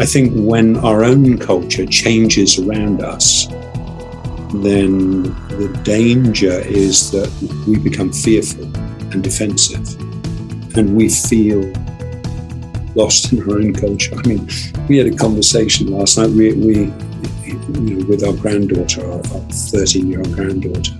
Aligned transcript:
I 0.00 0.06
think 0.06 0.32
when 0.34 0.78
our 0.78 1.04
own 1.04 1.36
culture 1.36 1.84
changes 1.84 2.58
around 2.58 3.02
us, 3.02 3.48
then 4.54 5.24
the 5.58 5.78
danger 5.84 6.58
is 6.60 7.10
that 7.10 7.30
we 7.68 7.78
become 7.78 8.10
fearful 8.10 8.64
and 9.12 9.22
defensive 9.22 9.86
and 10.74 10.96
we 10.96 11.10
feel 11.10 11.70
lost 12.94 13.30
in 13.30 13.42
our 13.42 13.58
own 13.58 13.74
culture. 13.74 14.14
I 14.16 14.26
mean, 14.26 14.48
we 14.88 14.96
had 14.96 15.06
a 15.06 15.14
conversation 15.14 15.88
last 15.88 16.16
night 16.16 16.30
we, 16.30 16.54
we 16.54 16.74
you 17.44 17.58
know, 17.68 18.06
with 18.06 18.24
our 18.24 18.32
granddaughter, 18.32 19.04
our 19.04 19.22
13 19.22 20.08
year 20.08 20.20
old 20.20 20.32
granddaughter, 20.32 20.94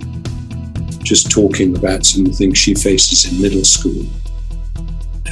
just 0.99 1.31
talking 1.31 1.75
about 1.75 2.05
some 2.05 2.27
things 2.27 2.59
she 2.59 2.75
faces 2.75 3.33
in 3.33 3.41
middle 3.41 3.65
school. 3.65 4.05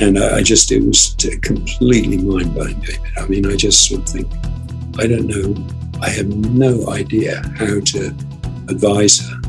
And 0.01 0.17
I, 0.17 0.41
just, 0.41 0.71
it 0.71 0.81
was 0.81 1.15
completely 1.41 2.17
mind 2.17 2.53
blowing, 2.53 2.79
David. 2.79 3.01
I 3.17 3.27
mean, 3.27 3.45
I 3.45 3.55
just 3.55 3.87
sort 3.87 4.01
of 4.01 4.07
think, 4.07 4.27
I 4.97 5.07
don't 5.07 5.27
know, 5.27 5.55
I 6.01 6.09
have 6.09 6.27
no 6.27 6.89
idea 6.89 7.41
how 7.57 7.79
to 7.79 8.15
advise 8.69 9.19
her 9.19 9.41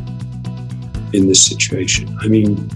in 1.13 1.29
this 1.29 1.45
situation. 1.45 2.17
I 2.21 2.27
mean, 2.27 2.69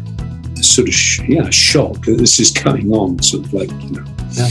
sort 0.63 0.89
of, 0.89 1.29
yeah, 1.29 1.51
shock 1.51 2.01
that 2.03 2.17
this 2.19 2.39
is 2.39 2.53
going 2.53 2.93
on, 2.93 3.21
sort 3.23 3.45
of 3.47 3.53
like, 3.53 3.71
you 3.83 3.91
know, 3.91 4.05
yeah. 4.33 4.49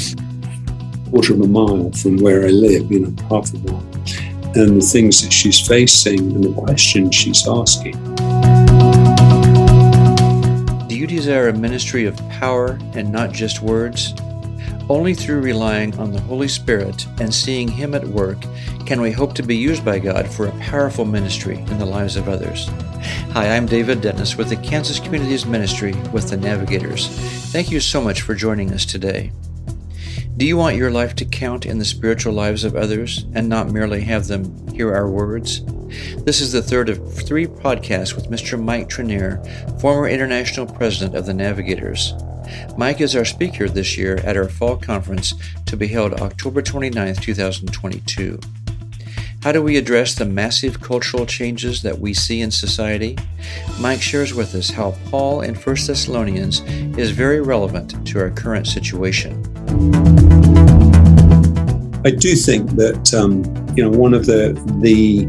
quarter 1.10 1.34
of 1.34 1.42
a 1.42 1.48
mile 1.48 1.92
from 1.92 2.18
where 2.18 2.44
I 2.44 2.50
live, 2.50 2.92
you 2.92 3.00
know, 3.00 3.24
half 3.30 3.54
a 3.54 3.58
mile. 3.60 3.84
And 4.56 4.82
the 4.82 4.86
things 4.86 5.22
that 5.24 5.32
she's 5.34 5.66
facing 5.66 6.20
and 6.20 6.44
the 6.44 6.54
questions 6.54 7.16
she's 7.16 7.48
asking. 7.48 7.96
Desire 11.16 11.50
a 11.50 11.54
ministry 11.54 12.06
of 12.06 12.18
power 12.30 12.80
and 12.96 13.12
not 13.12 13.32
just 13.32 13.62
words? 13.62 14.16
Only 14.90 15.14
through 15.14 15.42
relying 15.42 15.96
on 16.00 16.12
the 16.12 16.20
Holy 16.20 16.48
Spirit 16.48 17.06
and 17.20 17.32
seeing 17.32 17.68
Him 17.68 17.94
at 17.94 18.04
work 18.08 18.42
can 18.88 19.00
we 19.00 19.12
hope 19.12 19.36
to 19.36 19.44
be 19.44 19.56
used 19.56 19.86
by 19.86 20.00
God 20.00 20.28
for 20.28 20.48
a 20.48 20.60
powerful 20.60 21.06
ministry 21.06 21.58
in 21.58 21.78
the 21.78 21.86
lives 21.86 22.16
of 22.16 22.28
others. 22.28 22.68
Hi, 23.32 23.56
I'm 23.56 23.68
David 23.68 24.02
Dennis 24.02 24.38
with 24.38 24.50
the 24.50 24.56
Kansas 24.56 25.00
Communities 25.00 25.46
Ministry 25.46 25.94
with 26.12 26.32
the 26.32 26.38
Navigators. 26.38 27.08
Thank 27.52 27.70
you 27.70 27.80
so 27.80 28.02
much 28.02 28.24
for 28.24 28.34
joining 28.34 28.74
us 28.74 28.84
today. 28.84 29.32
Do 30.36 30.48
you 30.48 30.58
want 30.58 30.78
your 30.78 30.90
life 30.90 31.16
to 31.18 31.26
count 31.26 31.68
in 31.68 31.78
the 31.78 31.86
spiritual 31.86 32.34
lives 32.34 32.64
of 32.64 32.76
others 32.76 33.28
and 33.36 33.48
not 33.48 33.70
merely 33.70 34.02
have 34.02 34.26
them 34.26 34.68
hear 34.70 34.92
our 34.92 35.08
words? 35.08 35.62
This 36.26 36.42
is 36.42 36.52
the 36.52 36.62
third 36.62 36.90
of 36.90 37.14
three 37.14 37.48
podcasts 37.48 38.16
with 38.16 38.30
Mr. 38.30 38.62
Mike 38.62 38.90
Treneer, 38.90 39.40
former 39.80 40.08
international 40.08 40.66
president 40.66 41.16
of 41.16 41.26
the 41.26 41.34
Navigators. 41.34 42.14
Mike 42.78 43.02
is 43.02 43.16
our 43.16 43.26
speaker 43.26 43.70
this 43.70 43.98
year 43.98 44.18
at 44.24 44.38
our 44.38 44.50
fall 44.50 44.78
conference 44.78 45.34
to 45.66 45.78
be 45.78 45.88
held 45.88 46.14
October 46.14 46.62
29, 46.62 47.16
2022. 47.16 48.40
How 49.44 49.52
do 49.52 49.62
we 49.62 49.76
address 49.76 50.16
the 50.16 50.26
massive 50.26 50.80
cultural 50.80 51.26
changes 51.26 51.82
that 51.82 52.00
we 52.00 52.14
see 52.14 52.40
in 52.40 52.50
society? 52.50 53.18
Mike 53.78 54.02
shares 54.02 54.34
with 54.34 54.56
us 54.56 54.70
how 54.70 54.96
Paul 55.10 55.42
in 55.42 55.54
1 55.54 55.76
Thessalonians 55.86 56.62
is 56.98 57.12
very 57.12 57.42
relevant 57.42 58.08
to 58.08 58.20
our 58.20 58.30
current 58.30 58.68
situation. 58.68 59.44
I 62.06 62.12
do 62.12 62.36
think 62.36 62.72
that 62.72 63.14
um, 63.14 63.44
you 63.76 63.84
know 63.84 63.90
one 63.90 64.14
of 64.14 64.26
the 64.26 64.54
the 64.82 65.26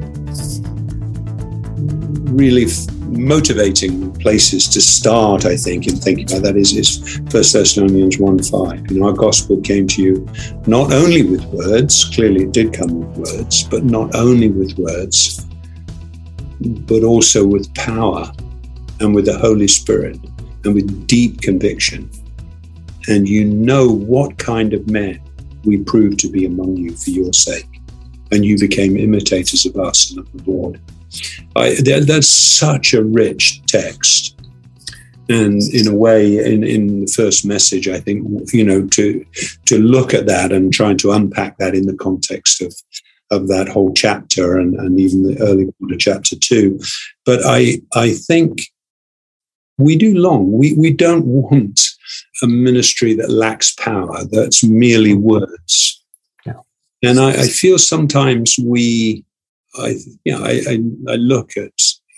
really 2.36 2.66
motivating 3.08 4.12
places 4.14 4.68
to 4.68 4.80
start, 4.80 5.44
I 5.44 5.56
think, 5.56 5.86
in 5.86 5.96
thinking 5.96 6.30
about 6.30 6.42
that 6.42 6.56
is, 6.56 6.77
is 6.77 7.18
1 7.18 7.27
Thessalonians 7.30 8.18
1 8.18 8.42
5. 8.42 8.90
You 8.90 9.00
know, 9.00 9.06
our 9.06 9.12
gospel 9.12 9.60
came 9.60 9.86
to 9.88 10.02
you 10.02 10.28
not 10.66 10.92
only 10.92 11.22
with 11.22 11.44
words, 11.46 12.05
clearly 12.05 12.44
it 12.44 12.52
did 12.52 12.72
come 12.72 13.00
with 13.00 13.30
words, 13.30 13.64
but 13.64 13.84
not 13.84 14.14
only 14.14 14.48
with 14.48 14.77
words, 14.78 15.46
but 16.60 17.05
also 17.05 17.46
with 17.46 17.72
power 17.74 18.30
and 19.01 19.14
with 19.14 19.27
the 19.27 19.39
Holy 19.39 19.68
Spirit 19.68 20.18
and 20.64 20.74
with 20.74 21.06
deep 21.06 21.40
conviction. 21.40 22.11
And 23.08 23.28
you 23.28 23.45
know 23.45 23.89
what 23.89 24.39
kind 24.39 24.72
of 24.72 24.90
men 24.90 25.20
we 25.64 25.78
proved 25.78 26.18
to 26.20 26.28
be 26.28 26.46
among 26.46 26.77
you 26.77 26.96
for 26.96 27.11
your 27.11 27.33
sake. 27.33 27.68
And 28.33 28.45
you 28.45 28.58
became 28.58 28.96
imitators 28.96 29.66
of 29.66 29.77
us 29.77 30.11
and 30.11 30.20
of 30.20 30.33
the 30.33 30.51
Lord. 30.51 30.80
I, 31.56 31.74
that, 31.82 32.04
that's 32.06 32.28
such 32.28 32.94
a 32.94 33.04
rich 33.04 33.62
text. 33.66 34.38
And 35.28 35.62
in 35.72 35.88
a 35.88 35.94
way, 35.94 36.36
in, 36.36 36.64
in 36.64 37.00
the 37.00 37.06
first 37.06 37.46
message, 37.46 37.88
I 37.88 37.98
think, 37.98 38.52
you 38.52 38.64
know, 38.64 38.86
to 38.88 39.24
to 39.66 39.78
look 39.78 40.12
at 40.12 40.26
that 40.26 40.52
and 40.52 40.72
trying 40.72 40.98
to 40.98 41.12
unpack 41.12 41.56
that 41.58 41.74
in 41.74 41.86
the 41.86 41.96
context 41.96 42.60
of 42.60 42.74
of 43.30 43.48
that 43.48 43.68
whole 43.68 43.94
chapter 43.94 44.58
and, 44.58 44.74
and 44.74 45.00
even 45.00 45.22
the 45.22 45.40
early 45.40 45.72
part 45.80 45.92
of 45.92 45.98
chapter 45.98 46.36
two. 46.36 46.78
But 47.24 47.40
I 47.44 47.80
I 47.94 48.12
think 48.12 48.70
we 49.78 49.96
do 49.96 50.14
long. 50.14 50.52
We 50.52 50.74
we 50.74 50.92
don't 50.92 51.24
want 51.26 51.80
a 52.42 52.46
ministry 52.46 53.14
that 53.14 53.30
lacks 53.30 53.72
power, 53.72 54.24
that's 54.30 54.62
merely 54.62 55.14
words. 55.14 56.02
Yeah. 56.44 56.60
And 57.02 57.18
I, 57.18 57.30
I 57.30 57.46
feel 57.46 57.78
sometimes 57.78 58.56
we 58.62 59.24
I, 59.77 59.96
know, 60.27 60.45
I, 60.45 60.61
I, 60.68 60.79
I 61.12 61.17
look 61.17 61.57
at, 61.57 61.73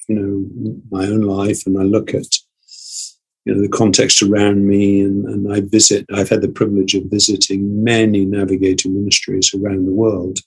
you 0.08 0.14
know, 0.14 0.80
my 0.90 1.06
own 1.06 1.22
life 1.22 1.66
and 1.66 1.78
I 1.78 1.82
look 1.82 2.14
at, 2.14 2.26
you 3.44 3.54
know, 3.54 3.60
the 3.60 3.68
context 3.68 4.22
around 4.22 4.66
me 4.66 5.00
and, 5.00 5.24
and 5.26 5.52
I 5.52 5.60
visit, 5.60 6.06
I've 6.12 6.28
had 6.28 6.42
the 6.42 6.48
privilege 6.48 6.94
of 6.94 7.04
visiting 7.04 7.82
many 7.82 8.24
navigator 8.24 8.88
ministries 8.88 9.54
around 9.54 9.86
the 9.86 9.92
world 9.92 10.38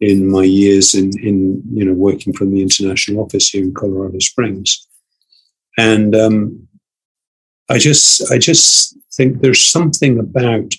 in 0.00 0.28
my 0.28 0.42
years 0.42 0.94
in, 0.94 1.16
in 1.20 1.62
you 1.72 1.84
know, 1.84 1.94
working 1.94 2.32
from 2.32 2.52
the 2.52 2.62
international 2.62 3.22
office 3.22 3.50
here 3.50 3.62
in 3.62 3.72
Colorado 3.72 4.18
Springs. 4.18 4.86
And 5.78 6.14
um, 6.16 6.68
I 7.70 7.78
just, 7.78 8.30
I 8.32 8.38
just 8.38 8.96
think 9.14 9.40
there's 9.40 9.64
something 9.64 10.18
about 10.18 10.74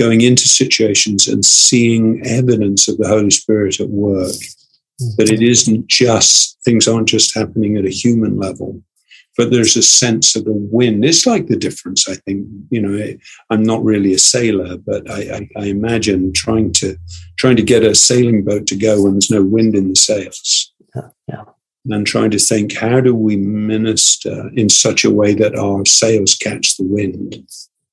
going 0.00 0.22
into 0.22 0.48
situations 0.48 1.28
and 1.28 1.44
seeing 1.44 2.26
evidence 2.26 2.88
of 2.88 2.96
the 2.96 3.08
Holy 3.08 3.30
Spirit 3.30 3.80
at 3.80 3.90
work. 3.90 4.32
Mm-hmm. 4.32 5.16
That 5.16 5.30
it 5.30 5.42
isn't 5.42 5.86
just, 5.86 6.58
things 6.64 6.88
aren't 6.88 7.08
just 7.08 7.34
happening 7.34 7.76
at 7.76 7.86
a 7.86 7.90
human 7.90 8.38
level, 8.38 8.82
but 9.36 9.50
there's 9.50 9.76
a 9.76 9.82
sense 9.82 10.36
of 10.36 10.46
a 10.46 10.52
wind. 10.52 11.04
It's 11.04 11.26
like 11.26 11.46
the 11.46 11.56
difference, 11.56 12.08
I 12.08 12.16
think. 12.16 12.46
You 12.70 12.82
know, 12.82 13.14
I'm 13.50 13.62
not 13.62 13.82
really 13.82 14.12
a 14.12 14.18
sailor, 14.18 14.76
but 14.76 15.10
I, 15.10 15.20
I, 15.36 15.48
I 15.56 15.64
imagine 15.66 16.32
trying 16.34 16.72
to 16.74 16.96
trying 17.38 17.56
to 17.56 17.62
get 17.62 17.82
a 17.82 17.94
sailing 17.94 18.44
boat 18.44 18.66
to 18.66 18.76
go 18.76 19.02
when 19.02 19.12
there's 19.14 19.30
no 19.30 19.42
wind 19.42 19.74
in 19.74 19.88
the 19.88 19.96
sails. 19.96 20.72
Yeah. 20.94 21.08
yeah. 21.28 21.44
And 21.88 22.06
trying 22.06 22.30
to 22.32 22.38
think, 22.38 22.76
how 22.76 23.00
do 23.00 23.14
we 23.14 23.36
minister 23.36 24.50
in 24.54 24.68
such 24.68 25.04
a 25.04 25.10
way 25.10 25.34
that 25.34 25.58
our 25.58 25.86
sails 25.86 26.34
catch 26.34 26.76
the 26.76 26.84
wind? 26.84 27.36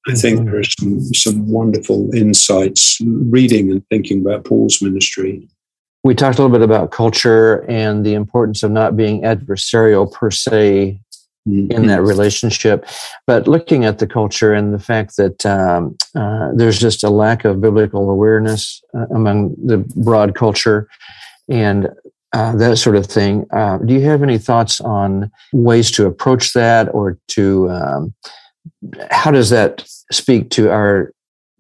I 0.08 0.14
think 0.14 0.46
there 0.46 0.60
are 0.60 0.64
some, 0.64 1.02
some 1.14 1.52
wonderful 1.52 2.14
insights 2.16 3.00
reading 3.02 3.72
and 3.72 3.86
thinking 3.90 4.22
about 4.22 4.46
Paul's 4.46 4.82
ministry. 4.82 5.48
We 6.04 6.16
talked 6.16 6.40
a 6.40 6.42
little 6.42 6.58
bit 6.58 6.64
about 6.64 6.92
culture 6.92 7.66
and 7.70 8.06
the 8.06 8.14
importance 8.14 8.64
of 8.64 8.72
not 8.72 8.96
being 8.96 9.24
adversarial 9.24 10.10
per 10.12 10.32
se 10.32 11.02
mm-hmm. 11.48 11.72
in 11.72 11.88
that 11.88 12.02
relationship, 12.02 12.88
but 13.26 13.48
looking 13.48 13.84
at 13.84 14.00
the 14.00 14.08
culture 14.08 14.54
and 14.54 14.74
the 14.74 14.80
fact 14.80 15.18
that 15.18 15.46
um, 15.46 15.98
uh, 16.16 16.52
there's 16.54 16.80
just 16.80 17.04
a 17.04 17.10
lack 17.10 17.44
of 17.44 17.60
biblical 17.60 18.10
awareness 18.10 18.82
uh, 18.94 19.08
among 19.14 19.56
the 19.62 19.80
broad 19.98 20.36
culture 20.36 20.88
and 21.50 21.90
uh, 22.34 22.56
that 22.56 22.78
sort 22.78 22.96
of 22.96 23.06
thing. 23.06 23.46
Uh, 23.52 23.78
do 23.80 23.94
you 23.94 24.02
have 24.02 24.24
any 24.24 24.38
thoughts 24.38 24.80
on 24.80 25.32
ways 25.52 25.92
to 25.92 26.06
approach 26.06 26.54
that 26.54 26.94
or 26.94 27.18
to 27.28 27.70
um, 27.70 28.14
how 29.12 29.32
does 29.32 29.50
that 29.50 29.88
speak 30.12 30.50
to 30.52 30.72
our 30.72 31.12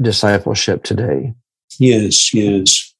discipleship 0.01 0.84
today? 0.84 1.34
Yes, 1.79 2.34
yes. 2.34 2.93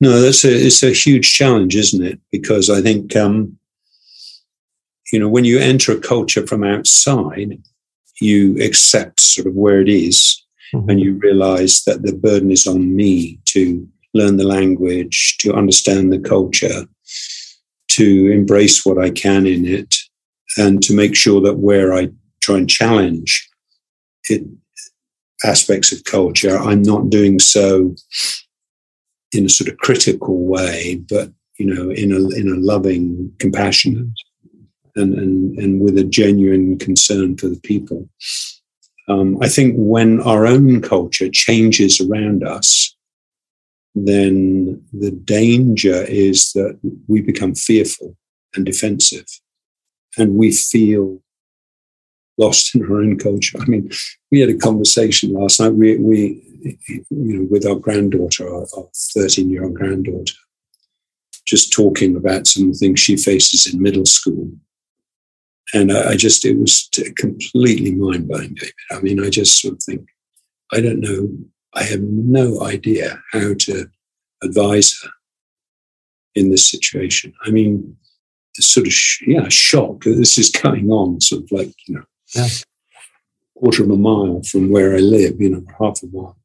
No, 0.00 0.20
that's 0.20 0.44
a 0.44 0.50
it's 0.50 0.82
a 0.82 0.90
huge 0.90 1.32
challenge, 1.32 1.76
isn't 1.76 2.04
it? 2.04 2.20
Because 2.30 2.68
I 2.68 2.82
think 2.82 3.16
um, 3.16 3.58
you 5.12 5.18
know 5.18 5.28
when 5.28 5.44
you 5.44 5.58
enter 5.58 5.92
a 5.92 6.00
culture 6.00 6.46
from 6.46 6.64
outside, 6.64 7.58
you 8.20 8.62
accept 8.62 9.20
sort 9.20 9.46
of 9.46 9.54
where 9.54 9.80
it 9.80 9.88
is, 9.88 10.42
mm-hmm. 10.74 10.90
and 10.90 11.00
you 11.00 11.14
realize 11.14 11.84
that 11.84 12.02
the 12.02 12.12
burden 12.12 12.50
is 12.50 12.66
on 12.66 12.94
me 12.94 13.38
to 13.46 13.88
learn 14.12 14.36
the 14.36 14.46
language, 14.46 15.36
to 15.38 15.54
understand 15.54 16.12
the 16.12 16.18
culture, 16.18 16.86
to 17.88 18.30
embrace 18.32 18.84
what 18.84 18.98
I 18.98 19.10
can 19.10 19.46
in 19.46 19.66
it, 19.66 19.96
and 20.58 20.82
to 20.82 20.94
make 20.94 21.16
sure 21.16 21.40
that 21.42 21.58
where 21.58 21.94
I 21.94 22.10
try 22.40 22.58
and 22.58 22.68
challenge 22.68 23.48
it, 24.28 24.44
aspects 25.44 25.92
of 25.92 26.04
culture. 26.04 26.56
I'm 26.56 26.82
not 26.82 27.10
doing 27.10 27.38
so 27.38 27.94
in 29.32 29.44
a 29.44 29.48
sort 29.48 29.68
of 29.68 29.78
critical 29.78 30.46
way, 30.46 31.02
but 31.08 31.30
you 31.58 31.66
know, 31.66 31.90
in 31.90 32.12
a 32.12 32.28
in 32.36 32.48
a 32.48 32.56
loving, 32.56 33.32
compassionate, 33.38 34.08
and 34.94 35.14
and 35.14 35.58
and 35.58 35.80
with 35.80 35.98
a 35.98 36.04
genuine 36.04 36.78
concern 36.78 37.36
for 37.36 37.48
the 37.48 37.60
people. 37.60 38.08
Um, 39.08 39.38
I 39.40 39.48
think 39.48 39.74
when 39.78 40.20
our 40.22 40.46
own 40.46 40.82
culture 40.82 41.28
changes 41.28 42.00
around 42.00 42.42
us, 42.42 42.96
then 43.94 44.82
the 44.92 45.12
danger 45.12 46.04
is 46.08 46.52
that 46.52 46.78
we 47.06 47.20
become 47.20 47.54
fearful 47.54 48.16
and 48.54 48.66
defensive 48.66 49.26
and 50.18 50.34
we 50.34 50.52
feel 50.52 51.22
lost 52.38 52.74
in 52.74 52.82
our 52.84 53.00
own 53.00 53.18
culture. 53.18 53.58
I 53.60 53.64
mean, 53.66 53.90
we 54.30 54.40
had 54.40 54.50
a 54.50 54.56
conversation 54.56 55.32
last 55.32 55.60
night. 55.60 55.74
We, 55.74 55.96
we 55.96 56.42
you 56.86 57.04
know, 57.10 57.46
with 57.50 57.66
our 57.66 57.76
granddaughter, 57.76 58.52
our 58.52 58.66
13 59.14 59.50
year 59.50 59.64
old 59.64 59.74
granddaughter, 59.74 60.34
just 61.46 61.72
talking 61.72 62.16
about 62.16 62.46
some 62.46 62.64
of 62.64 62.72
the 62.72 62.78
things 62.78 63.00
she 63.00 63.16
faces 63.16 63.72
in 63.72 63.82
middle 63.82 64.06
school. 64.06 64.50
And 65.74 65.92
I, 65.92 66.10
I 66.10 66.16
just, 66.16 66.44
it 66.44 66.58
was 66.58 66.88
completely 67.16 67.94
mind 67.94 68.28
blowing, 68.28 68.54
David. 68.54 68.74
I 68.90 69.00
mean, 69.00 69.24
I 69.24 69.30
just 69.30 69.60
sort 69.60 69.74
of 69.74 69.82
think, 69.82 70.08
I 70.72 70.80
don't 70.80 71.00
know, 71.00 71.28
I 71.74 71.82
have 71.84 72.00
no 72.00 72.62
idea 72.62 73.22
how 73.32 73.54
to 73.54 73.86
advise 74.42 74.98
her 75.02 75.10
in 76.34 76.50
this 76.50 76.68
situation. 76.68 77.32
I 77.44 77.50
mean, 77.50 77.96
sort 78.56 78.86
of, 78.86 78.94
yeah, 79.26 79.48
shock 79.48 80.04
that 80.04 80.14
this 80.14 80.38
is 80.38 80.50
going 80.50 80.90
on, 80.90 81.20
sort 81.20 81.42
of 81.44 81.52
like, 81.52 81.72
you 81.86 81.96
know, 81.96 82.04
yeah. 82.34 82.48
quarter 83.56 83.84
of 83.84 83.90
a 83.90 83.96
mile 83.96 84.42
from 84.50 84.70
where 84.70 84.94
I 84.94 84.98
live, 84.98 85.40
you 85.40 85.50
know, 85.50 85.64
half 85.78 86.02
a 86.02 86.06
mile. 86.06 86.36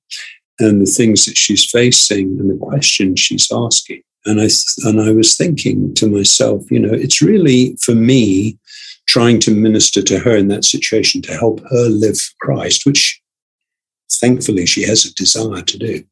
And 0.59 0.81
the 0.81 0.91
things 0.91 1.25
that 1.25 1.37
she's 1.37 1.69
facing 1.69 2.39
and 2.39 2.49
the 2.49 2.57
questions 2.57 3.19
she's 3.19 3.51
asking. 3.51 4.03
And 4.25 4.39
I, 4.39 4.49
and 4.83 5.01
I 5.01 5.11
was 5.11 5.35
thinking 5.35 5.95
to 5.95 6.07
myself, 6.07 6.69
you 6.69 6.79
know, 6.79 6.93
it's 6.93 7.21
really 7.21 7.75
for 7.81 7.95
me 7.95 8.59
trying 9.07 9.39
to 9.39 9.55
minister 9.55 10.01
to 10.03 10.19
her 10.19 10.37
in 10.37 10.47
that 10.49 10.63
situation 10.63 11.21
to 11.23 11.33
help 11.33 11.59
her 11.69 11.89
live 11.89 12.17
for 12.17 12.33
Christ, 12.39 12.85
which 12.85 13.19
thankfully 14.11 14.65
she 14.65 14.83
has 14.83 15.05
a 15.05 15.13
desire 15.15 15.63
to 15.63 15.77
do. 15.77 16.03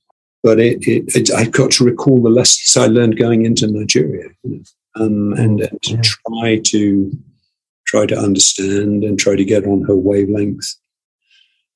But 0.42 0.60
it, 0.60 0.88
it, 0.88 1.16
it, 1.16 1.31
I've 1.31 1.51
got 1.51 1.71
to 1.71 1.83
recall 1.83 2.21
the 2.21 2.30
lessons 2.30 2.75
I 2.75 2.88
learned 2.88 3.18
going 3.18 3.45
into 3.45 3.68
Nigeria, 3.68 4.30
you 4.44 4.50
know, 4.50 4.63
um, 4.95 5.33
and, 5.33 5.62
and 5.62 5.81
to 5.83 5.98
try 6.01 6.60
to 6.66 7.12
try 7.89 8.06
to 8.06 8.18
understand 8.18 9.03
and 9.03 9.18
try 9.18 9.36
to 9.36 9.44
get 9.44 9.65
on 9.65 9.81
her 9.88 9.95
wavelength, 9.95 10.68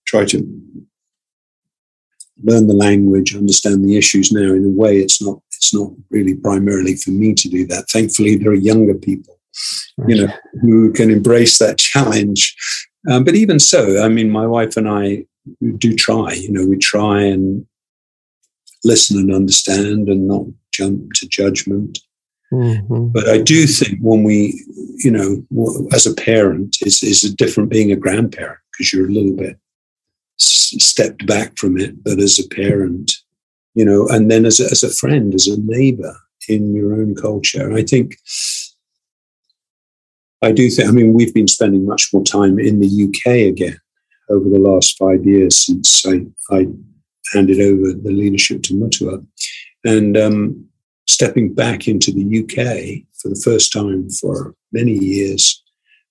try 0.06 0.24
to 0.26 0.38
learn 2.44 2.68
the 2.68 2.74
language, 2.88 3.36
understand 3.36 3.84
the 3.84 3.98
issues 3.98 4.32
now. 4.32 4.54
In 4.54 4.66
a 4.66 4.70
way, 4.70 4.98
it's 4.98 5.22
not 5.22 5.40
it's 5.58 5.74
not 5.74 5.92
really 6.12 6.36
primarily 6.36 6.96
for 6.96 7.12
me 7.12 7.34
to 7.34 7.50
do 7.50 7.66
that. 7.68 7.90
Thankfully, 7.90 8.36
there 8.36 8.52
are 8.52 8.70
younger 8.72 8.94
people, 8.94 9.40
you 10.08 10.16
know, 10.20 10.34
who 10.62 10.94
can 10.94 11.10
embrace 11.10 11.58
that 11.58 11.80
challenge. 11.80 12.56
Um, 13.10 13.24
but 13.24 13.36
even 13.36 13.60
so, 13.60 14.04
I 14.04 14.10
mean, 14.10 14.30
my 14.30 14.46
wife 14.46 14.78
and 14.78 14.88
I 14.88 15.26
do 15.78 15.96
try. 15.96 16.34
You 16.34 16.52
know, 16.52 16.66
we 16.66 16.78
try 16.78 17.22
and 17.22 17.66
listen 18.84 19.18
and 19.18 19.34
understand 19.34 20.10
and 20.10 20.28
not 20.28 20.46
jump 20.72 21.14
to 21.14 21.28
judgment. 21.28 22.00
Mm-hmm. 22.54 23.08
But 23.08 23.28
I 23.30 23.40
do 23.40 23.66
think 23.66 24.00
when 24.00 24.24
we, 24.24 24.64
you 25.04 25.12
know, 25.12 25.88
as 25.94 26.06
a 26.06 26.14
parent, 26.14 26.78
is 26.82 27.04
is 27.04 27.22
different 27.36 27.70
being 27.70 27.92
a 27.92 27.96
grandparent 27.96 28.60
because 28.72 28.94
you're 28.94 29.08
a 29.08 29.12
little 29.12 29.36
bit 29.36 29.58
stepped 30.38 31.26
back 31.26 31.58
from 31.58 31.78
it. 31.78 32.04
But 32.04 32.20
as 32.20 32.40
a 32.40 32.48
parent, 32.48 33.12
you 33.76 33.86
know, 33.86 34.08
and 34.08 34.30
then 34.30 34.46
as 34.46 34.60
a, 34.60 34.66
as 34.66 34.84
a 34.84 34.94
friend, 34.94 35.34
as 35.34 35.48
a 35.48 35.60
neighbor 35.60 36.16
in 36.48 36.74
your 36.76 36.94
own 36.94 37.16
culture, 37.16 37.74
I 37.74 37.84
think. 37.84 38.16
I 40.42 40.52
do 40.52 40.70
think. 40.70 40.90
I 40.90 40.92
mean, 40.92 41.14
we've 41.14 41.34
been 41.34 41.48
spending 41.48 41.86
much 41.86 42.10
more 42.14 42.24
time 42.24 42.60
in 42.60 42.82
the 42.82 43.08
UK 43.08 43.48
again 43.48 43.80
over 44.30 44.50
the 44.50 44.60
last 44.60 44.98
five 44.98 45.26
years 45.26 45.58
since 45.58 46.06
I, 46.06 46.26
I 46.52 46.68
handed 47.34 47.62
over 47.62 47.94
the 47.94 48.12
leadership 48.12 48.64
to 48.64 48.74
Mutua, 48.74 49.26
and 49.86 50.18
um, 50.18 50.68
stepping 51.08 51.54
back 51.54 51.88
into 51.88 52.12
the 52.12 52.40
UK 52.42 53.04
for 53.20 53.30
the 53.30 53.42
first 53.44 53.72
time 53.72 54.10
for 54.10 54.56
many 54.72 54.94
years 54.94 55.62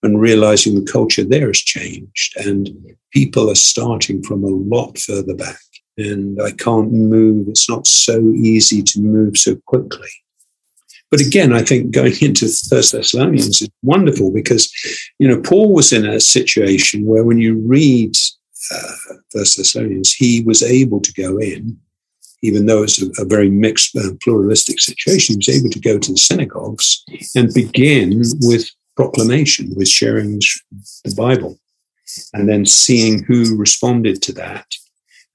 and 0.03 0.21
realizing 0.21 0.75
the 0.75 0.91
culture 0.91 1.25
there 1.25 1.47
has 1.47 1.59
changed 1.59 2.37
and 2.37 2.71
people 3.13 3.51
are 3.51 3.57
starting 3.57 4.23
from 4.23 4.43
a 4.43 4.49
lot 4.49 4.99
further 4.99 5.35
back. 5.35 5.61
And 5.99 6.41
I 6.41 6.53
can't 6.53 6.91
move. 6.91 7.49
It's 7.49 7.69
not 7.69 7.87
so 7.87 8.19
easy 8.31 8.83
to 8.83 9.01
move 9.01 9.37
so 9.37 9.57
quickly. 9.67 10.09
But 11.11 11.21
again, 11.21 11.53
I 11.53 11.63
think 11.63 11.91
going 11.91 12.15
into 12.23 12.49
First 12.71 12.93
Thessalonians 12.93 13.61
is 13.61 13.69
wonderful 13.83 14.33
because, 14.33 14.73
you 15.19 15.29
know, 15.29 15.41
Paul 15.41 15.75
was 15.75 15.93
in 15.93 16.07
a 16.07 16.19
situation 16.19 17.05
where 17.05 17.25
when 17.25 17.39
you 17.39 17.63
read 17.67 18.17
uh, 18.75 18.93
First 19.31 19.59
Thessalonians, 19.59 20.15
he 20.15 20.43
was 20.43 20.63
able 20.63 21.01
to 21.01 21.13
go 21.13 21.37
in 21.39 21.79
even 22.43 22.67
though 22.67 22.83
it's 22.83 23.01
a, 23.01 23.07
a 23.23 23.25
very 23.25 23.49
mixed, 23.49 23.97
uh, 23.97 24.11
pluralistic 24.23 24.81
situation, 24.81 25.35
he 25.35 25.37
was 25.39 25.61
able 25.61 25.71
to 25.71 25.81
go 25.81 25.99
to 25.99 26.13
the 26.13 26.19
synagogues 26.19 27.05
and 27.35 27.55
begin 27.55 28.23
with 28.41 28.69
proclamation, 28.97 29.73
with 29.77 29.89
sharing 29.89 30.41
the 31.05 31.15
Bible, 31.17 31.59
and 32.35 32.49
then 32.49 32.67
seeing 32.67 33.23
who 33.23 33.57
responded 33.57 34.21
to 34.23 34.33
that, 34.33 34.67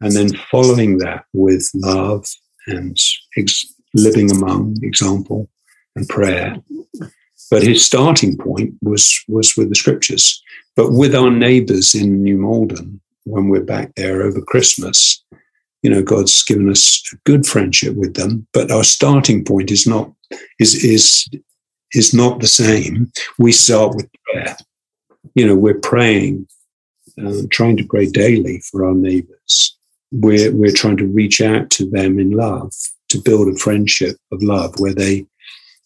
and 0.02 0.12
then 0.12 0.30
following 0.52 1.00
that 1.00 1.26
with 1.34 1.70
love 1.74 2.26
and 2.68 2.98
ex- 3.38 3.74
living 3.94 4.30
among 4.32 4.78
example 4.84 5.50
and 5.96 6.08
prayer. 6.08 6.58
But 7.50 7.64
his 7.64 7.86
starting 7.86 8.38
point 8.38 8.74
was 8.82 9.24
was 9.30 9.56
with 9.56 9.70
the 9.70 9.76
scriptures. 9.76 10.44
But 10.76 10.92
with 10.92 11.16
our 11.16 11.32
neighbours 11.32 11.96
in 11.96 12.22
New 12.22 12.38
Malden, 12.38 13.00
when 13.24 13.48
we're 13.48 13.64
back 13.64 13.96
there 13.96 14.22
over 14.22 14.42
Christmas, 14.42 15.24
you 15.84 15.90
know 15.90 16.02
god's 16.02 16.44
given 16.44 16.70
us 16.70 17.04
a 17.14 17.18
good 17.26 17.46
friendship 17.46 17.96
with 17.96 18.16
them 18.16 18.48
but 18.54 18.72
our 18.72 18.84
starting 18.84 19.44
point 19.44 19.72
is 19.72 19.88
not 19.88 20.12
is 20.60 20.84
is 20.84 21.30
is 21.94 22.14
not 22.14 22.40
the 22.40 22.48
same. 22.48 23.12
We 23.38 23.52
start 23.52 23.96
with 23.96 24.10
prayer. 24.24 24.58
You 25.36 25.48
know 25.48 25.56
we're 25.56 25.80
praying 25.80 26.48
uh, 27.24 27.44
trying 27.50 27.78
to 27.78 27.88
pray 27.88 28.08
daily 28.08 28.62
for 28.72 28.86
our 28.86 28.94
neighbors. 28.94 29.78
We're 30.12 30.54
we're 30.54 30.72
trying 30.72 30.98
to 30.98 31.08
reach 31.08 31.42
out 31.42 31.70
to 31.72 31.90
them 31.90 32.20
in 32.20 32.32
love 32.32 32.74
to 33.10 33.22
build 33.22 33.48
a 33.48 33.58
friendship 33.58 34.18
of 34.32 34.44
love 34.44 34.80
where 34.80 34.94
they 34.94 35.26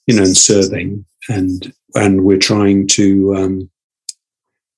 you 0.07 0.15
know 0.15 0.23
and 0.23 0.37
serving 0.37 1.05
and 1.29 1.73
and 1.95 2.23
we're 2.23 2.37
trying 2.37 2.87
to 2.87 3.35
um, 3.35 3.69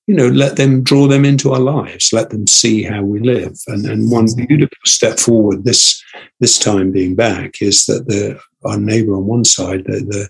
you 0.06 0.14
know, 0.14 0.28
let 0.28 0.56
them 0.56 0.82
draw 0.82 1.06
them 1.06 1.24
into 1.24 1.52
our 1.52 1.60
lives, 1.60 2.12
let 2.12 2.30
them 2.30 2.46
see 2.46 2.82
how 2.82 3.02
we 3.02 3.20
live. 3.20 3.56
And, 3.68 3.86
and 3.86 4.10
one 4.10 4.26
beautiful 4.36 4.76
step 4.84 5.18
forward 5.18 5.64
this 5.64 6.02
this 6.40 6.58
time 6.58 6.90
being 6.92 7.14
back 7.14 7.62
is 7.62 7.86
that 7.86 8.06
the 8.06 8.38
our 8.64 8.78
neighbour 8.78 9.16
on 9.16 9.26
one 9.26 9.44
side, 9.44 9.84
the, 9.84 10.00
the 10.00 10.28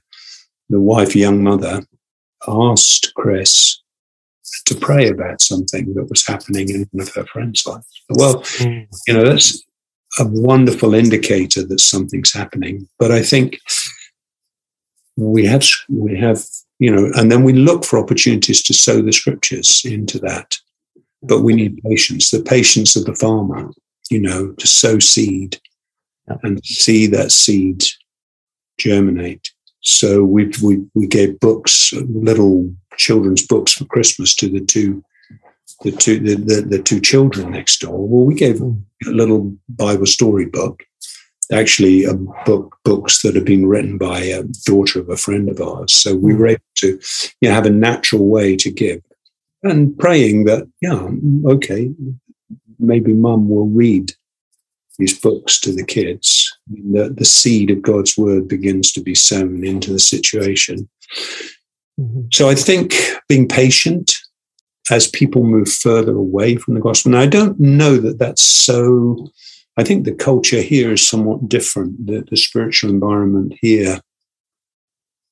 the 0.69 0.81
wife, 0.81 1.15
young 1.15 1.43
mother, 1.43 1.83
asked 2.47 3.13
Chris 3.15 3.81
to 4.67 4.75
pray 4.75 5.09
about 5.09 5.41
something 5.41 5.93
that 5.95 6.09
was 6.09 6.27
happening 6.27 6.69
in 6.71 6.89
one 6.93 7.07
of 7.07 7.15
her 7.15 7.27
friends' 7.27 7.67
lives. 7.67 8.03
Well, 8.09 8.37
mm. 8.37 8.87
you 9.07 9.15
know, 9.15 9.25
that's 9.25 9.63
a 10.19 10.27
wonderful 10.27 10.95
indicator 10.95 11.65
that 11.67 11.81
something's 11.81 12.33
happening. 12.33 12.89
But 12.99 13.11
I 13.11 13.23
think 13.23 13.59
we 15.17 15.47
have 15.47 15.65
we 15.89 16.19
have 16.19 16.45
you 16.79 16.91
know, 16.91 17.11
and 17.15 17.31
then 17.31 17.45
we 17.45 17.53
look 17.53 17.85
for 17.85 17.99
opportunities 17.99 18.63
to 18.65 18.75
sow 18.75 19.01
the 19.01 19.13
scriptures 19.13 19.83
into 19.85 20.19
that. 20.21 20.57
But 21.23 21.43
we 21.43 21.55
need 21.55 21.81
patience, 21.85 22.31
the 22.31 22.43
patience 22.43 22.97
of 22.97 23.05
the 23.05 23.15
farmer, 23.15 23.71
you 24.11 24.21
know, 24.21 24.53
to 24.53 24.67
sow 24.67 24.99
seed 24.99 25.59
and 26.43 26.65
see 26.65 27.07
that 27.07 27.33
seed 27.33 27.85
germinate. 28.79 29.51
So 29.81 30.25
we 30.25 30.51
we 30.63 30.85
we 30.95 31.07
gave 31.07 31.41
books, 31.41 31.93
little 31.93 32.75
children's 32.97 33.47
books 33.47 33.73
for 33.73 33.85
Christmas 33.87 34.35
to 34.37 34.49
the 34.49 34.61
two 34.61 35.03
the 35.83 35.93
two 35.93 36.19
the, 36.21 36.35
the, 36.37 36.63
the 36.63 36.83
two 36.83 37.01
children 37.01 37.53
next 37.53 37.81
door. 37.81 38.07
Well, 38.07 38.25
we 38.25 38.35
gave 38.35 38.59
hmm. 38.59 38.79
a 39.07 39.11
little 39.11 39.55
Bible 39.69 40.07
story 40.07 40.47
book 40.47 40.83
actually 41.53 42.05
a 42.05 42.15
book 42.15 42.77
books 42.85 43.23
that 43.23 43.35
have 43.35 43.45
been 43.45 43.67
written 43.67 43.99
by 43.99 44.21
a 44.21 44.45
daughter 44.65 45.01
of 45.01 45.09
a 45.09 45.17
friend 45.17 45.49
of 45.49 45.61
ours. 45.61 45.93
So 45.93 46.15
we 46.15 46.33
hmm. 46.33 46.39
were 46.39 46.47
able 46.49 46.63
to 46.77 47.01
you 47.41 47.49
know, 47.49 47.55
have 47.55 47.67
a 47.67 47.71
natural 47.71 48.27
way 48.27 48.57
to 48.57 48.71
give 48.71 49.03
and 49.65 49.99
praying 49.99 50.45
that, 50.45 50.71
yeah, 50.81 51.09
okay, 51.51 51.91
maybe 52.79 53.15
mum 53.15 53.49
will 53.49 53.67
read 53.67 54.13
these 54.99 55.19
books 55.19 55.59
to 55.61 55.73
the 55.73 55.85
kids. 55.85 56.55
The, 56.69 57.09
the 57.09 57.25
seed 57.25 57.71
of 57.71 57.83
God's 57.83 58.17
word 58.17 58.47
begins 58.47 58.93
to 58.93 59.01
be 59.01 59.15
sown 59.15 59.65
into 59.65 59.93
the 59.93 59.99
situation. 59.99 60.89
Mm-hmm. 61.99 62.27
So 62.33 62.49
I 62.49 62.55
think 62.55 62.95
being 63.29 63.49
patient 63.49 64.15
as 64.91 65.09
people 65.09 65.43
move 65.43 65.69
further 65.69 66.15
away 66.15 66.57
from 66.57 66.75
the 66.75 66.81
gospel. 66.81 67.15
And 67.15 67.21
I 67.21 67.27
don't 67.27 67.59
know 67.59 67.97
that 67.97 68.19
that's 68.19 68.45
so 68.45 69.31
I 69.77 69.85
think 69.85 70.05
the 70.05 70.15
culture 70.15 70.61
here 70.61 70.93
is 70.93 71.07
somewhat 71.07 71.49
different. 71.49 72.07
The, 72.07 72.25
the 72.31 72.37
spiritual 72.37 72.91
environment 72.91 73.55
here, 73.61 74.01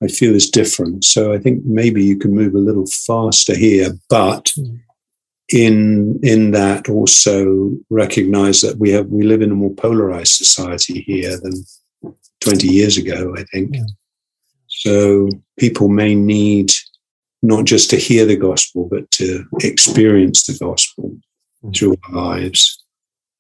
I 0.02 0.08
feel, 0.08 0.34
is 0.34 0.50
different. 0.50 1.04
So 1.04 1.32
I 1.32 1.38
think 1.38 1.64
maybe 1.64 2.02
you 2.02 2.18
can 2.18 2.34
move 2.34 2.54
a 2.54 2.58
little 2.58 2.86
faster 2.86 3.56
here, 3.56 3.90
but 4.08 4.52
mm. 4.58 4.80
in 5.52 6.18
in 6.22 6.50
that 6.52 6.88
also 6.88 7.72
recognize 7.88 8.62
that 8.62 8.78
we 8.78 8.90
have 8.90 9.06
we 9.06 9.22
live 9.22 9.42
in 9.42 9.52
a 9.52 9.54
more 9.54 9.74
polarized 9.74 10.34
society 10.34 11.02
here 11.02 11.38
than 11.40 11.64
20 12.40 12.66
years 12.66 12.96
ago, 12.96 13.34
I 13.36 13.44
think. 13.52 13.76
Yeah. 13.76 13.84
So 14.66 15.28
people 15.58 15.86
may 15.86 16.16
need 16.16 16.72
not 17.42 17.64
just 17.64 17.90
to 17.90 17.96
hear 17.96 18.24
the 18.26 18.36
gospel, 18.36 18.88
but 18.90 19.08
to 19.12 19.44
experience 19.60 20.46
the 20.46 20.58
gospel 20.58 21.10
mm-hmm. 21.10 21.70
through 21.72 21.96
our 22.08 22.14
lives 22.14 22.81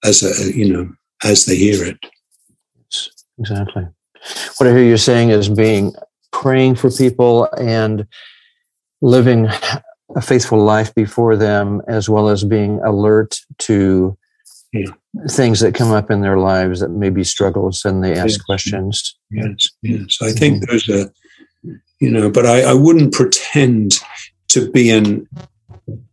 as 0.04 0.22
a, 0.22 0.56
you 0.56 0.72
know, 0.72 0.92
as 1.24 1.46
they 1.46 1.56
hear 1.56 1.84
it. 1.84 1.98
Exactly. 3.38 3.86
What 4.58 4.68
I 4.68 4.70
hear 4.70 4.84
you 4.84 4.96
saying 4.96 5.30
is 5.30 5.48
being 5.48 5.94
praying 6.32 6.76
for 6.76 6.90
people 6.90 7.48
and 7.58 8.06
living 9.00 9.48
a 10.14 10.20
faithful 10.20 10.62
life 10.62 10.94
before 10.94 11.36
them, 11.36 11.82
as 11.88 12.08
well 12.08 12.28
as 12.28 12.44
being 12.44 12.80
alert 12.84 13.40
to 13.58 14.16
yeah. 14.72 14.90
things 15.30 15.60
that 15.60 15.74
come 15.74 15.90
up 15.90 16.10
in 16.10 16.20
their 16.20 16.38
lives 16.38 16.80
that 16.80 16.90
may 16.90 17.10
be 17.10 17.24
struggles 17.24 17.84
and 17.84 18.02
they 18.04 18.12
ask 18.12 18.38
yes. 18.38 18.42
questions. 18.42 19.16
Yes, 19.30 19.68
yes. 19.82 20.18
I 20.22 20.32
think 20.32 20.62
mm-hmm. 20.62 20.70
there's 20.70 20.88
a, 20.88 21.10
you 22.00 22.10
know, 22.10 22.30
but 22.30 22.46
I, 22.46 22.62
I 22.62 22.74
wouldn't 22.74 23.12
pretend 23.12 23.98
to 24.48 24.70
be 24.70 24.90
an 24.90 25.28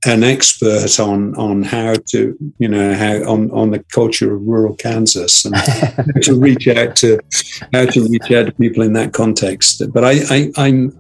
an 0.06 0.24
expert 0.24 1.00
on 1.00 1.36
on 1.36 1.62
how 1.62 1.94
to 2.08 2.36
you 2.58 2.68
know 2.68 2.94
how 2.96 3.32
on 3.32 3.52
on 3.52 3.70
the 3.70 3.80
culture 3.92 4.34
of 4.34 4.42
rural 4.42 4.76
Kansas 4.76 5.46
and 5.46 5.56
to 6.24 6.40
reach 6.40 6.68
out 6.68 6.96
to 6.98 7.20
how 7.74 7.86
to 7.86 8.08
reach 8.08 8.32
out 8.32 8.48
to 8.48 8.52
people 8.54 8.84
in 8.84 8.94
that 8.94 9.14
context. 9.14 9.82
But 9.94 10.04
I, 10.04 10.14
I 10.30 10.52
I'm 10.58 10.98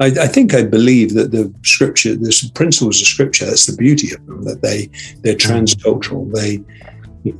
I, 0.00 0.06
I, 0.06 0.26
think 0.28 0.54
I 0.54 0.62
believe 0.62 1.14
that 1.14 1.32
the 1.32 1.52
scripture, 1.64 2.14
the 2.14 2.50
principles 2.54 3.00
of 3.00 3.06
scripture, 3.06 3.46
that's 3.46 3.66
the 3.66 3.76
beauty 3.76 4.14
of 4.14 4.24
them, 4.26 4.44
that 4.44 4.62
they 4.62 4.86
they're 5.22 5.34
mm. 5.34 5.64
transcultural. 5.64 6.32
They 6.32 6.64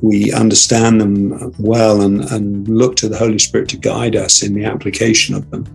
we 0.01 0.31
understand 0.33 0.99
them 0.99 1.53
well 1.57 2.01
and, 2.01 2.21
and 2.31 2.67
look 2.67 2.95
to 2.97 3.09
the 3.09 3.17
Holy 3.17 3.39
Spirit 3.39 3.69
to 3.69 3.77
guide 3.77 4.15
us 4.15 4.43
in 4.43 4.53
the 4.53 4.65
application 4.65 5.35
of 5.35 5.49
them. 5.51 5.65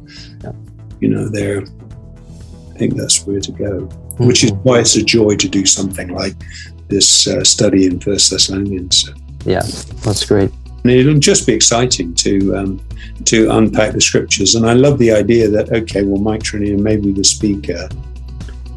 You 1.00 1.08
know, 1.08 1.28
they're 1.28 1.62
I 1.62 2.78
think 2.78 2.96
that's 2.96 3.26
where 3.26 3.40
to 3.40 3.52
go. 3.52 3.88
Mm-hmm. 4.14 4.26
Which 4.26 4.44
is 4.44 4.52
why 4.62 4.78
it's 4.78 4.94
a 4.94 5.02
joy 5.02 5.34
to 5.36 5.48
do 5.48 5.66
something 5.66 6.08
like 6.08 6.34
this 6.88 7.26
uh, 7.26 7.42
study 7.42 7.86
in 7.86 7.98
First 7.98 8.30
Thessalonians. 8.30 9.10
Yeah, 9.44 9.62
that's 10.04 10.24
great. 10.24 10.50
And 10.84 10.92
it'll 10.92 11.18
just 11.18 11.46
be 11.46 11.52
exciting 11.52 12.14
to 12.14 12.56
um, 12.56 12.80
to 13.24 13.50
unpack 13.50 13.92
the 13.92 14.00
scriptures. 14.00 14.54
And 14.54 14.66
I 14.66 14.74
love 14.74 14.98
the 14.98 15.10
idea 15.10 15.48
that 15.48 15.72
okay, 15.72 16.04
well, 16.04 16.20
Mike 16.20 16.42
Treneer 16.42 16.78
may 16.78 16.96
be 16.96 17.10
the 17.10 17.24
speaker 17.24 17.88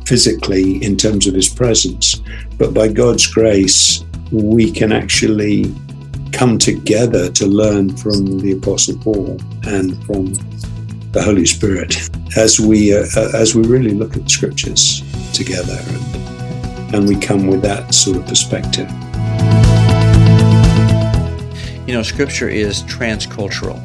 physically 0.06 0.84
in 0.84 0.96
terms 0.96 1.28
of 1.28 1.34
his 1.34 1.50
presence, 1.50 2.22
but 2.58 2.74
by 2.74 2.88
God's 2.88 3.28
grace, 3.28 4.04
we 4.32 4.72
can 4.72 4.92
actually 4.92 5.74
come 6.32 6.58
together 6.58 7.30
to 7.32 7.46
learn 7.46 7.96
from 7.98 8.40
the 8.40 8.54
Apostle 8.54 8.98
Paul 8.98 9.38
and 9.64 10.02
from 10.06 10.34
the 11.12 11.22
Holy 11.22 11.46
Spirit 11.46 11.96
as 12.38 12.60
we 12.60 12.96
uh, 12.96 13.06
uh 13.16 13.32
as 13.34 13.56
we 13.56 13.64
really 13.68 13.92
look 13.92 14.16
at 14.16 14.24
the 14.24 14.30
scriptures 14.30 15.04
together, 15.38 15.78
and, 15.88 16.96
and 16.96 17.08
we 17.08 17.16
come 17.16 17.46
with 17.46 17.62
that 17.62 17.94
sort 17.94 18.18
of 18.18 18.26
perspective. 18.26 18.90
You 21.88 21.94
know, 21.94 22.04
Scripture 22.04 22.50
is 22.50 22.84
transcultural. 22.84 23.82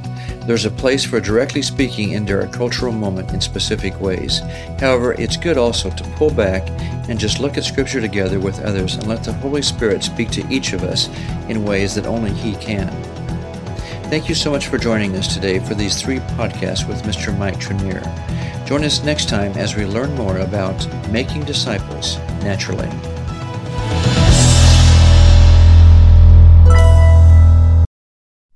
There's 0.47 0.65
a 0.65 0.71
place 0.71 1.05
for 1.05 1.21
directly 1.21 1.63
speaking 1.63 2.13
into 2.13 2.35
our 2.35 2.49
cultural 2.49 2.91
moment 2.91 3.33
in 3.33 3.41
specific 3.41 4.01
ways. 4.01 4.41
However, 4.81 5.13
it's 5.13 5.37
good 5.37 5.57
also 5.57 5.91
to 5.91 6.05
pull 6.17 6.33
back 6.33 6.69
and 7.09 7.21
just 7.21 7.39
look 7.39 7.57
at 7.57 7.65
Scripture 7.65 8.01
together 8.01 8.41
with 8.41 8.59
others 8.63 8.95
and 8.95 9.07
let 9.07 9.23
the 9.23 9.33
Holy 9.35 9.63
Spirit 9.63 10.03
speak 10.03 10.31
to 10.31 10.49
each 10.49 10.73
of 10.73 10.83
us 10.83 11.09
in 11.49 11.65
ways 11.65 11.95
that 11.95 12.07
only 12.07 12.33
He 12.33 12.57
can. 12.57 12.89
Thank 14.13 14.29
you 14.29 14.35
so 14.35 14.51
much 14.51 14.67
for 14.67 14.77
joining 14.77 15.17
us 15.17 15.33
today 15.33 15.59
for 15.59 15.73
these 15.73 15.99
three 15.99 16.19
podcasts 16.37 16.87
with 16.87 17.03
Mr. 17.05 17.35
Mike 17.39 17.59
Treneer. 17.59 18.03
Join 18.67 18.85
us 18.85 19.03
next 19.03 19.27
time 19.27 19.53
as 19.53 19.75
we 19.75 19.87
learn 19.87 20.15
more 20.17 20.37
about 20.37 20.87
making 21.11 21.45
disciples 21.45 22.19
naturally. 22.43 22.91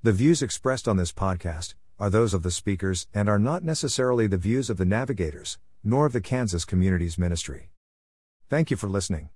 The 0.02 0.12
views 0.12 0.42
expressed 0.42 0.86
on 0.86 0.98
this 0.98 1.10
podcast 1.10 1.72
are 1.98 2.10
those 2.10 2.34
of 2.34 2.42
the 2.42 2.50
speakers 2.50 3.06
and 3.14 3.26
are 3.26 3.38
not 3.38 3.64
necessarily 3.64 4.26
the 4.26 4.36
views 4.36 4.68
of 4.68 4.76
the 4.76 4.84
navigators, 4.84 5.56
nor 5.82 6.04
of 6.04 6.12
the 6.12 6.20
Kansas 6.20 6.66
Communities 6.66 7.16
Ministry. 7.16 7.70
Thank 8.50 8.70
you 8.70 8.76
for 8.76 8.88
listening. 8.88 9.30